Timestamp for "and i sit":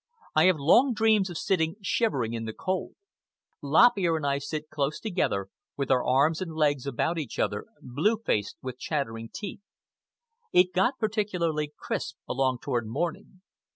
4.17-4.71